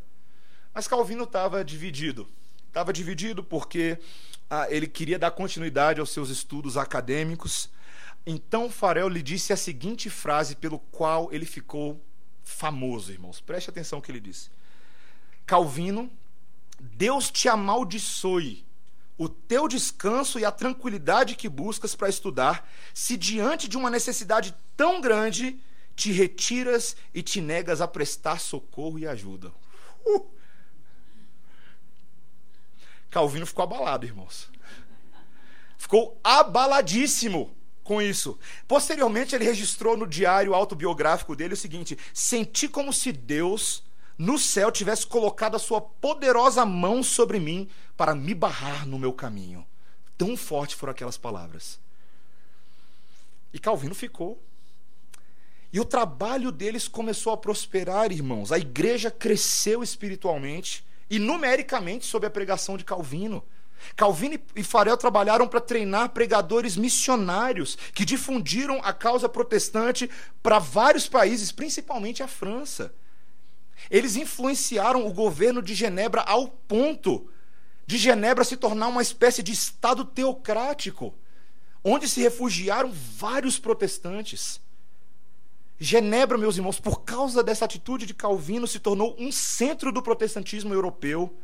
[0.74, 2.28] Mas Calvino estava dividido.
[2.68, 3.98] Estava dividido porque
[4.50, 7.68] uh, ele queria dar continuidade aos seus estudos acadêmicos.
[8.26, 12.02] Então Farel lhe disse a seguinte frase pelo qual ele ficou
[12.42, 13.40] famoso, irmãos.
[13.40, 14.50] Preste atenção no que ele disse.
[15.44, 16.10] Calvino,
[16.80, 18.64] Deus te amaldiçoe
[19.18, 24.54] o teu descanso e a tranquilidade que buscas para estudar, se diante de uma necessidade
[24.76, 25.60] tão grande
[25.94, 29.52] te retiras e te negas a prestar socorro e ajuda.
[30.04, 30.41] Uh!
[33.12, 34.48] Calvino ficou abalado, irmãos.
[35.76, 38.38] Ficou abaladíssimo com isso.
[38.66, 43.84] Posteriormente, ele registrou no diário autobiográfico dele o seguinte: Senti como se Deus
[44.16, 49.12] no céu tivesse colocado a sua poderosa mão sobre mim para me barrar no meu
[49.12, 49.66] caminho.
[50.16, 51.78] Tão fortes foram aquelas palavras.
[53.52, 54.42] E Calvino ficou.
[55.70, 58.52] E o trabalho deles começou a prosperar, irmãos.
[58.52, 63.44] A igreja cresceu espiritualmente e numericamente sob a pregação de Calvino.
[63.94, 70.08] Calvino e Farel trabalharam para treinar pregadores missionários que difundiram a causa protestante
[70.42, 72.94] para vários países, principalmente a França.
[73.90, 77.28] Eles influenciaram o governo de Genebra ao ponto
[77.86, 81.14] de Genebra se tornar uma espécie de estado teocrático,
[81.84, 84.62] onde se refugiaram vários protestantes.
[85.78, 90.72] Genebra, meus irmãos, por causa dessa atitude de Calvino, se tornou um centro do protestantismo
[90.72, 91.36] europeu.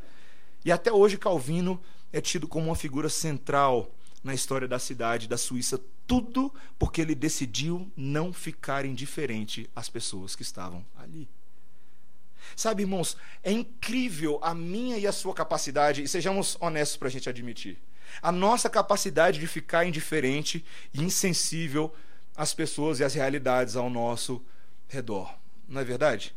[0.64, 1.80] E até hoje Calvino
[2.12, 3.90] é tido como uma figura central
[4.22, 10.34] na história da cidade da Suíça, tudo porque ele decidiu não ficar indiferente às pessoas
[10.34, 11.28] que estavam ali.
[12.56, 17.10] Sabe, irmãos, é incrível a minha e a sua capacidade, e sejamos honestos para a
[17.10, 17.78] gente admitir,
[18.22, 20.64] a nossa capacidade de ficar indiferente
[20.94, 21.92] e insensível
[22.38, 24.42] às pessoas e às realidades ao nosso
[24.88, 25.34] redor.
[25.68, 26.34] Não é verdade?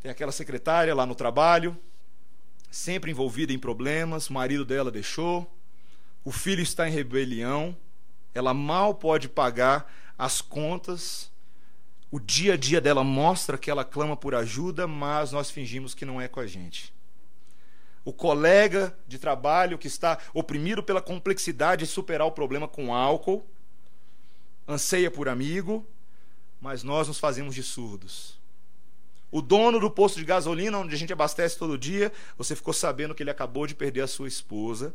[0.00, 1.76] Tem aquela secretária lá no trabalho,
[2.70, 5.54] sempre envolvida em problemas, o marido dela deixou,
[6.24, 7.76] o filho está em rebelião,
[8.32, 11.30] ela mal pode pagar as contas
[12.12, 16.04] o dia a dia dela mostra que ela clama por ajuda, mas nós fingimos que
[16.04, 16.92] não é com a gente.
[18.04, 23.46] O colega de trabalho que está oprimido pela complexidade de superar o problema com álcool,
[24.66, 25.86] anseia por amigo,
[26.60, 28.40] mas nós nos fazemos de surdos.
[29.30, 33.14] O dono do posto de gasolina, onde a gente abastece todo dia, você ficou sabendo
[33.14, 34.94] que ele acabou de perder a sua esposa.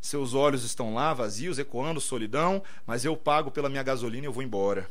[0.00, 4.32] Seus olhos estão lá, vazios, ecoando solidão, mas eu pago pela minha gasolina e eu
[4.32, 4.90] vou embora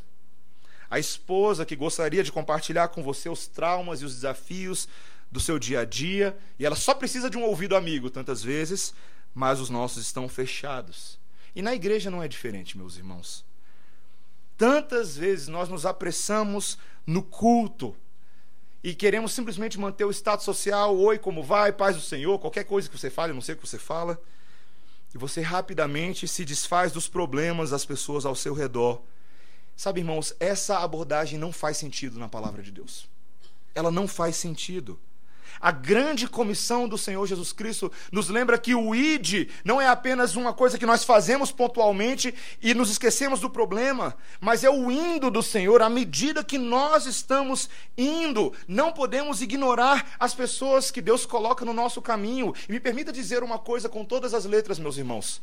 [0.89, 4.87] a esposa que gostaria de compartilhar com você os traumas e os desafios
[5.31, 8.93] do seu dia a dia, e ela só precisa de um ouvido amigo, tantas vezes,
[9.33, 11.19] mas os nossos estão fechados.
[11.55, 13.43] E na igreja não é diferente, meus irmãos.
[14.57, 17.95] Tantas vezes nós nos apressamos no culto
[18.83, 22.89] e queremos simplesmente manter o status social, oi, como vai, paz do Senhor, qualquer coisa
[22.89, 24.21] que você fale, eu não sei o que você fala,
[25.13, 29.01] e você rapidamente se desfaz dos problemas das pessoas ao seu redor
[29.75, 33.07] Sabe, irmãos, essa abordagem não faz sentido na palavra de Deus.
[33.73, 34.97] Ela não faz sentido.
[35.59, 40.35] A grande comissão do Senhor Jesus Cristo nos lembra que o ID não é apenas
[40.35, 45.31] uma coisa que nós fazemos pontualmente e nos esquecemos do problema, mas é o indo
[45.31, 48.53] do Senhor à medida que nós estamos indo.
[48.67, 52.53] Não podemos ignorar as pessoas que Deus coloca no nosso caminho.
[52.67, 55.41] E me permita dizer uma coisa com todas as letras, meus irmãos.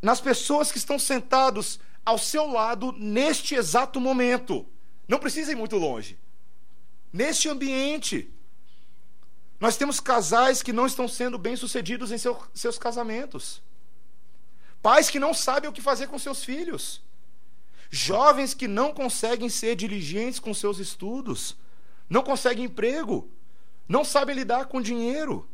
[0.00, 4.66] Nas pessoas que estão sentados ao seu lado neste exato momento.
[5.06, 6.18] Não precisa ir muito longe.
[7.12, 8.32] Neste ambiente,
[9.62, 13.62] nós temos casais que não estão sendo bem-sucedidos em seu, seus casamentos.
[14.82, 17.00] Pais que não sabem o que fazer com seus filhos.
[17.88, 21.56] Jovens que não conseguem ser diligentes com seus estudos.
[22.10, 23.30] Não conseguem emprego.
[23.86, 25.48] Não sabem lidar com dinheiro.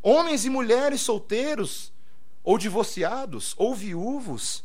[0.00, 1.92] Homens e mulheres solteiros,
[2.44, 4.62] ou divorciados, ou viúvos,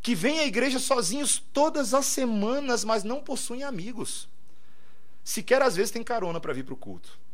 [0.00, 4.28] que vêm à igreja sozinhos todas as semanas, mas não possuem amigos.
[5.24, 7.24] Sequer às vezes tem carona para vir para o culto.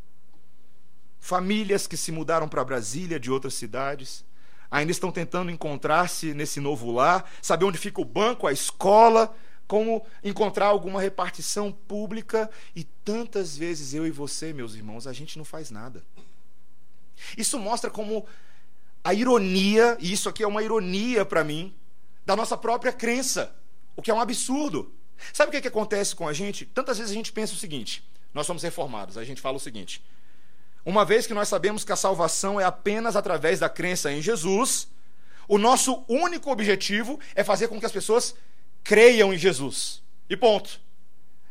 [1.21, 4.25] Famílias que se mudaram para Brasília de outras cidades,
[4.71, 9.35] ainda estão tentando encontrar-se nesse novo lar, saber onde fica o banco, a escola,
[9.67, 12.51] como encontrar alguma repartição pública.
[12.75, 16.03] E tantas vezes eu e você, meus irmãos, a gente não faz nada.
[17.37, 18.27] Isso mostra como
[19.05, 21.75] a ironia, e isso aqui é uma ironia para mim,
[22.25, 23.55] da nossa própria crença,
[23.95, 24.93] o que é um absurdo.
[25.33, 26.65] Sabe o que, que acontece com a gente?
[26.65, 30.03] Tantas vezes a gente pensa o seguinte: nós somos reformados, a gente fala o seguinte.
[30.85, 34.89] Uma vez que nós sabemos que a salvação é apenas através da crença em Jesus,
[35.47, 38.35] o nosso único objetivo é fazer com que as pessoas
[38.83, 40.03] creiam em Jesus.
[40.29, 40.81] E ponto.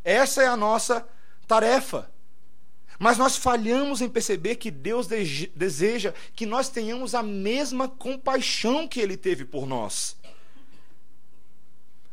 [0.03, 1.07] Essa é a nossa
[1.47, 2.09] tarefa.
[2.97, 8.99] Mas nós falhamos em perceber que Deus deseja que nós tenhamos a mesma compaixão que
[8.99, 10.17] Ele teve por nós.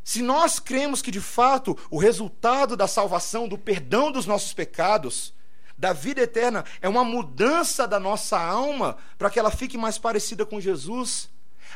[0.04, 5.34] Se nós cremos que de fato o resultado da salvação, do perdão dos nossos pecados,
[5.78, 10.46] da vida eterna, é uma mudança da nossa alma para que ela fique mais parecida
[10.46, 11.28] com Jesus,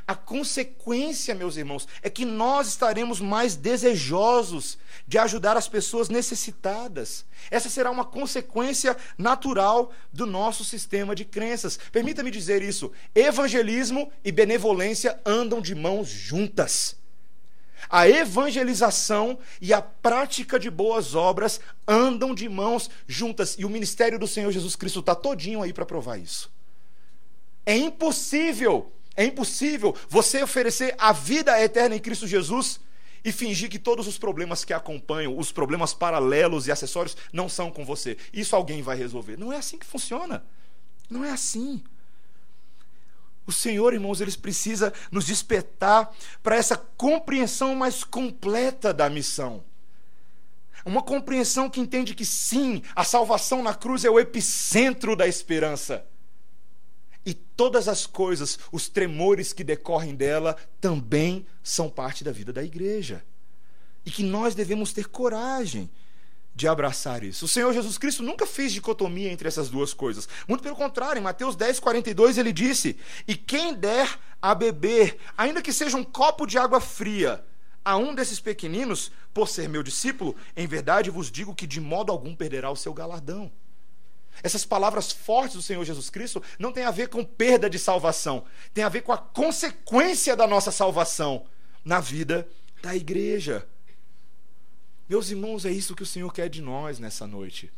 [0.06, 7.24] a consequência, meus irmãos, é que nós estaremos mais desejosos de ajudar as pessoas necessitadas.
[7.50, 11.78] Essa será uma consequência natural do nosso sistema de crenças.
[11.92, 16.99] Permita-me dizer isso: evangelismo e benevolência andam de mãos juntas.
[17.88, 23.56] A evangelização e a prática de boas obras andam de mãos juntas.
[23.58, 26.50] E o ministério do Senhor Jesus Cristo está todinho aí para provar isso.
[27.64, 32.80] É impossível, é impossível você oferecer a vida eterna em Cristo Jesus
[33.24, 37.70] e fingir que todos os problemas que acompanham, os problemas paralelos e acessórios, não são
[37.70, 38.16] com você.
[38.32, 39.36] Isso alguém vai resolver.
[39.36, 40.42] Não é assim que funciona.
[41.08, 41.82] Não é assim.
[43.50, 49.64] O Senhor, irmãos, eles precisa nos despertar para essa compreensão mais completa da missão.
[50.84, 56.06] Uma compreensão que entende que sim, a salvação na cruz é o epicentro da esperança.
[57.26, 62.62] E todas as coisas, os tremores que decorrem dela, também são parte da vida da
[62.62, 63.24] igreja.
[64.06, 65.90] E que nós devemos ter coragem
[66.60, 67.46] de abraçar isso.
[67.46, 70.28] O Senhor Jesus Cristo nunca fez dicotomia entre essas duas coisas.
[70.46, 75.62] Muito pelo contrário, em Mateus 10, 42, ele disse: E quem der a beber, ainda
[75.62, 77.42] que seja um copo de água fria,
[77.82, 82.12] a um desses pequeninos, por ser meu discípulo, em verdade vos digo que de modo
[82.12, 83.50] algum perderá o seu galardão.
[84.42, 88.44] Essas palavras fortes do Senhor Jesus Cristo não têm a ver com perda de salvação,
[88.74, 91.46] tem a ver com a consequência da nossa salvação
[91.82, 92.46] na vida
[92.82, 93.66] da igreja.
[95.10, 97.68] Meus irmãos, é isso que o Senhor quer de nós nessa noite.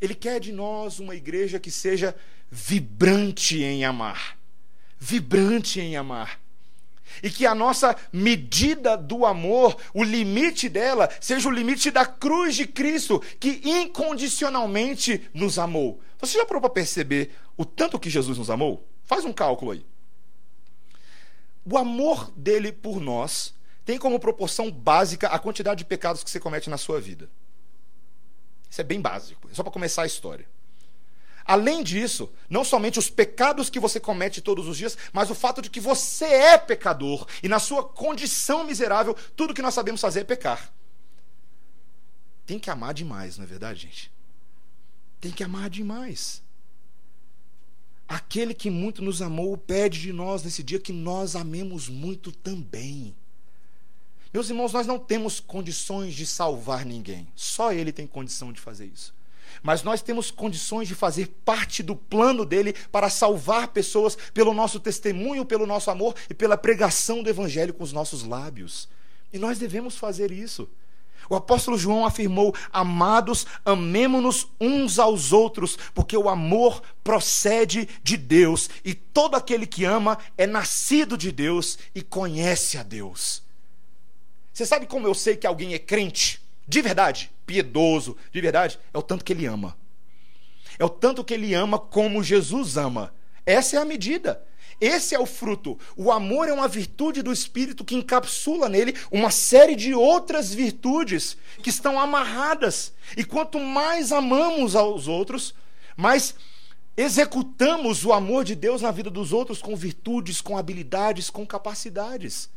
[0.00, 2.16] Ele quer de nós uma igreja que seja
[2.50, 4.36] vibrante em amar.
[4.98, 6.40] Vibrante em amar.
[7.22, 12.56] E que a nossa medida do amor, o limite dela, seja o limite da cruz
[12.56, 16.00] de Cristo, que incondicionalmente nos amou.
[16.18, 18.84] Você já parou para perceber o tanto que Jesus nos amou?
[19.04, 19.86] Faz um cálculo aí.
[21.64, 26.40] O amor dele por nós tem como proporção básica a quantidade de pecados que você
[26.40, 27.28] comete na sua vida.
[28.70, 30.46] Isso é bem básico, é só para começar a história.
[31.44, 35.60] Além disso, não somente os pecados que você comete todos os dias, mas o fato
[35.60, 40.20] de que você é pecador e na sua condição miserável, tudo que nós sabemos fazer
[40.20, 40.72] é pecar.
[42.46, 44.12] Tem que amar demais, não é verdade, gente?
[45.20, 46.42] Tem que amar demais.
[48.08, 53.14] Aquele que muito nos amou pede de nós nesse dia que nós amemos muito também.
[54.32, 57.28] Meus irmãos, nós não temos condições de salvar ninguém.
[57.34, 59.14] Só Ele tem condição de fazer isso.
[59.62, 64.80] Mas nós temos condições de fazer parte do plano dele para salvar pessoas pelo nosso
[64.80, 68.88] testemunho, pelo nosso amor e pela pregação do Evangelho com os nossos lábios.
[69.32, 70.68] E nós devemos fazer isso.
[71.28, 78.68] O apóstolo João afirmou: Amados, amemo-nos uns aos outros, porque o amor procede de Deus,
[78.84, 83.42] e todo aquele que ama é nascido de Deus e conhece a Deus.
[84.52, 86.40] Você sabe como eu sei que alguém é crente?
[86.66, 89.76] De verdade, piedoso, de verdade, é o tanto que ele ama.
[90.78, 93.14] É o tanto que ele ama como Jesus ama.
[93.44, 94.42] Essa é a medida.
[94.80, 95.78] Esse é o fruto.
[95.96, 101.36] O amor é uma virtude do Espírito que encapsula nele uma série de outras virtudes
[101.62, 102.92] que estão amarradas.
[103.16, 105.54] E quanto mais amamos aos outros,
[105.96, 106.34] mais
[106.96, 112.50] executamos o amor de Deus na vida dos outros com virtudes, com habilidades, com capacidades.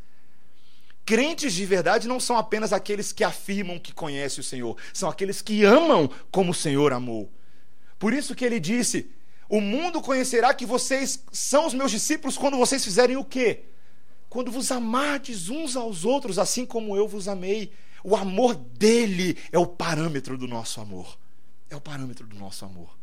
[1.05, 5.41] Crentes de verdade não são apenas aqueles que afirmam que conhecem o Senhor, são aqueles
[5.41, 7.31] que amam como o Senhor amou.
[7.99, 9.11] Por isso que ele disse:
[9.47, 13.65] o mundo conhecerá que vocês são os meus discípulos quando vocês fizerem o quê?
[14.29, 17.71] Quando vos amardes uns aos outros, assim como eu vos amei.
[18.03, 21.17] O amor dele é o parâmetro do nosso amor.
[21.69, 22.95] É o parâmetro do nosso amor.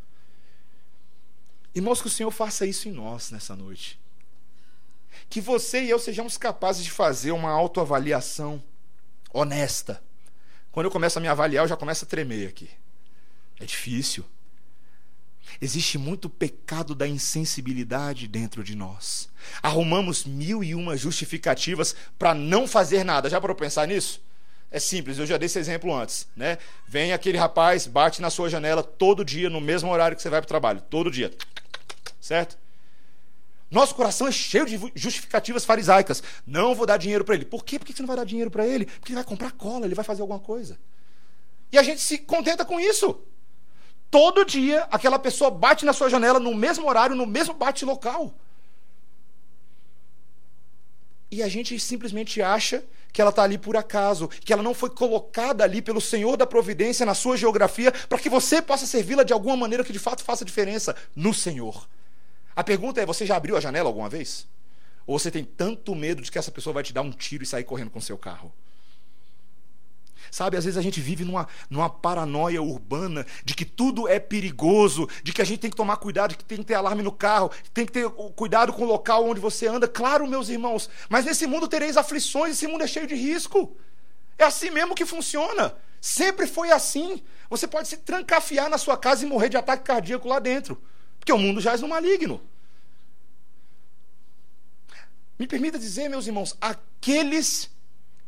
[1.73, 3.99] Irmãos, que o Senhor faça isso em nós nessa noite.
[5.29, 8.61] Que você e eu sejamos capazes de fazer uma autoavaliação
[9.31, 10.01] honesta.
[10.71, 12.69] Quando eu começo a me avaliar, eu já começo a tremer aqui.
[13.59, 14.25] É difícil.
[15.61, 19.29] Existe muito pecado da insensibilidade dentro de nós.
[19.61, 23.29] Arrumamos mil e uma justificativas para não fazer nada.
[23.29, 24.21] Já para pensar nisso?
[24.71, 26.57] É simples, eu já dei esse exemplo antes, né?
[26.87, 30.41] Vem aquele rapaz, bate na sua janela todo dia, no mesmo horário que você vai
[30.41, 31.31] para o trabalho, todo dia.
[32.19, 32.57] Certo?
[33.73, 36.21] Nosso coração é cheio de justificativas farisaicas.
[36.45, 37.43] Não vou dar dinheiro para ele.
[37.43, 37.79] Por quê?
[37.79, 38.85] Por que você não vai dar dinheiro para ele?
[38.85, 40.77] Porque ele vai comprar cola, ele vai fazer alguma coisa.
[41.71, 43.19] E a gente se contenta com isso.
[44.11, 48.31] Todo dia aquela pessoa bate na sua janela no mesmo horário, no mesmo bate local.
[51.31, 54.91] E a gente simplesmente acha que ela está ali por acaso, que ela não foi
[54.91, 59.33] colocada ali pelo Senhor da providência na sua geografia para que você possa servi-la de
[59.33, 61.87] alguma maneira que de fato faça diferença no Senhor.
[62.55, 64.47] A pergunta é: você já abriu a janela alguma vez?
[65.05, 67.47] Ou você tem tanto medo de que essa pessoa vai te dar um tiro e
[67.47, 68.53] sair correndo com seu carro?
[70.31, 75.07] Sabe, às vezes a gente vive numa, numa paranoia urbana de que tudo é perigoso,
[75.21, 77.11] de que a gente tem que tomar cuidado, de que tem que ter alarme no
[77.11, 79.87] carro, tem que ter cuidado com o local onde você anda.
[79.87, 83.77] Claro, meus irmãos, mas nesse mundo tereis aflições, esse mundo é cheio de risco.
[84.37, 85.75] É assim mesmo que funciona.
[86.01, 87.21] Sempre foi assim.
[87.49, 90.81] Você pode se trancafiar na sua casa e morrer de ataque cardíaco lá dentro.
[91.23, 92.41] Porque o mundo já é no maligno.
[95.39, 97.69] Me permita dizer, meus irmãos, aqueles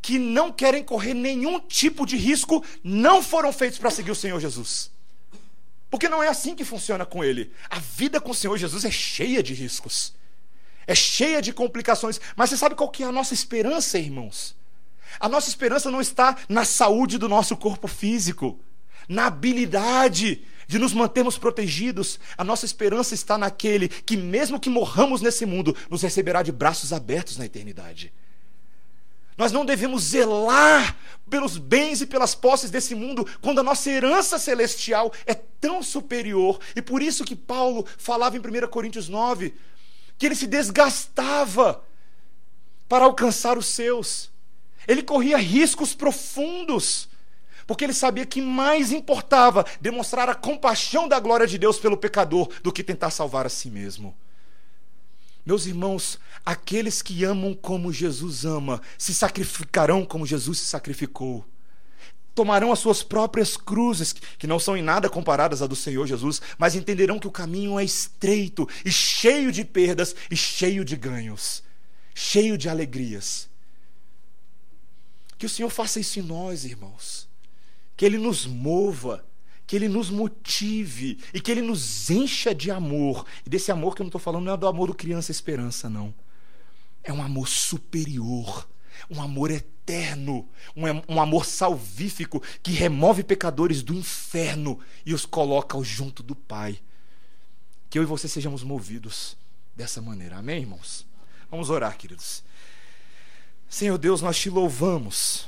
[0.01, 4.39] que não querem correr nenhum tipo de risco não foram feitos para seguir o Senhor
[4.39, 4.89] Jesus.
[5.89, 7.51] Porque não é assim que funciona com ele.
[7.69, 10.13] A vida com o Senhor Jesus é cheia de riscos.
[10.87, 12.21] É cheia de complicações.
[12.33, 14.55] Mas você sabe qual que é a nossa esperança, irmãos?
[15.19, 18.57] A nossa esperança não está na saúde do nosso corpo físico,
[19.09, 22.19] na habilidade de nos mantermos protegidos.
[22.37, 26.93] A nossa esperança está naquele que, mesmo que morramos nesse mundo, nos receberá de braços
[26.93, 28.13] abertos na eternidade.
[29.37, 30.95] Nós não devemos zelar
[31.29, 36.59] pelos bens e pelas posses desse mundo, quando a nossa herança celestial é tão superior.
[36.75, 39.53] E por isso que Paulo falava em 1 Coríntios 9
[40.17, 41.83] que ele se desgastava
[42.87, 44.31] para alcançar os seus.
[44.87, 47.09] Ele corria riscos profundos,
[47.67, 52.49] porque ele sabia que mais importava demonstrar a compaixão da glória de Deus pelo pecador
[52.61, 54.15] do que tentar salvar a si mesmo.
[55.45, 61.45] Meus irmãos, aqueles que amam como Jesus ama, se sacrificarão como Jesus se sacrificou.
[62.33, 66.41] Tomarão as suas próprias cruzes, que não são em nada comparadas à do Senhor Jesus,
[66.57, 71.63] mas entenderão que o caminho é estreito e cheio de perdas e cheio de ganhos,
[72.13, 73.47] cheio de alegrias.
[75.37, 77.29] Que o Senhor faça isso em nós, irmãos.
[77.95, 79.25] Que Ele nos mova
[79.67, 83.25] que Ele nos motive e que Ele nos encha de amor.
[83.45, 85.89] E desse amor que eu não estou falando não é do amor do criança esperança,
[85.89, 86.13] não.
[87.03, 88.67] É um amor superior,
[89.09, 95.81] um amor eterno, um, um amor salvífico que remove pecadores do inferno e os coloca
[95.83, 96.79] junto do Pai.
[97.89, 99.37] Que eu e você sejamos movidos
[99.75, 100.37] dessa maneira.
[100.37, 101.05] Amém, irmãos?
[101.49, 102.43] Vamos orar, queridos.
[103.69, 105.47] Senhor Deus, nós te louvamos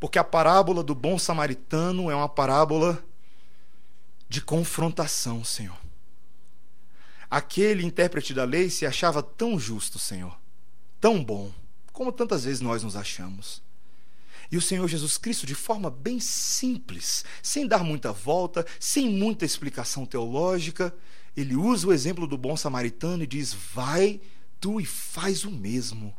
[0.00, 3.02] porque a parábola do bom samaritano é uma parábola
[4.28, 5.78] de confrontação, Senhor.
[7.30, 10.38] Aquele intérprete da lei se achava tão justo, Senhor,
[11.00, 11.52] tão bom,
[11.92, 13.62] como tantas vezes nós nos achamos.
[14.50, 19.44] E o Senhor Jesus Cristo, de forma bem simples, sem dar muita volta, sem muita
[19.44, 20.94] explicação teológica,
[21.36, 24.20] ele usa o exemplo do bom samaritano e diz: Vai
[24.58, 26.16] tu e faz o mesmo.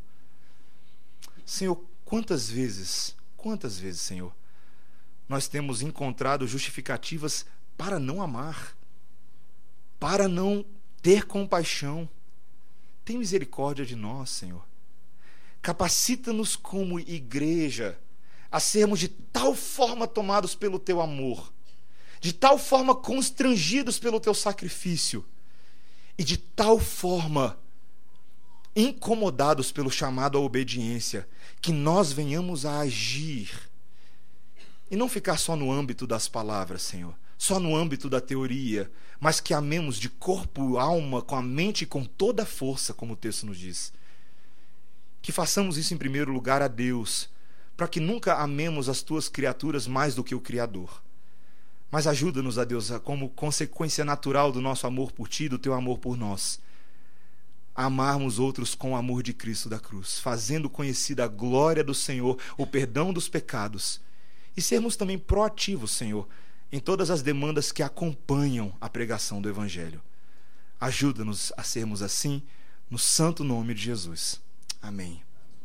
[1.43, 4.35] Senhor, quantas vezes Quantas vezes, Senhor,
[5.27, 7.45] nós temos encontrado justificativas
[7.77, 8.75] para não amar,
[9.97, 10.65] para não
[11.01, 12.09] ter compaixão.
[13.05, 14.65] Tem misericórdia de nós, Senhor.
[15.61, 17.97] Capacita-nos como igreja
[18.51, 21.53] a sermos de tal forma tomados pelo teu amor,
[22.19, 25.25] de tal forma constrangidos pelo teu sacrifício,
[26.17, 27.57] e de tal forma
[28.75, 31.27] incomodados pelo chamado à obediência,
[31.61, 33.69] que nós venhamos a agir
[34.91, 39.39] e não ficar só no âmbito das palavras, Senhor, só no âmbito da teoria, mas
[39.39, 43.17] que amemos de corpo, alma, com a mente e com toda a força, como o
[43.17, 43.93] texto nos diz.
[45.21, 47.29] Que façamos isso em primeiro lugar a Deus,
[47.77, 51.01] para que nunca amemos as tuas criaturas mais do que o Criador.
[51.91, 55.99] Mas ajuda-nos, a Deus, como consequência natural do nosso amor por ti, do teu amor
[55.99, 56.59] por nós,
[57.85, 62.37] amarmos outros com o amor de Cristo da cruz, fazendo conhecida a glória do Senhor,
[62.57, 64.01] o perdão dos pecados,
[64.55, 66.27] e sermos também proativos, Senhor,
[66.71, 70.01] em todas as demandas que acompanham a pregação do Evangelho.
[70.79, 72.43] Ajuda-nos a sermos assim,
[72.89, 74.41] no santo nome de Jesus.
[74.81, 75.28] Amém.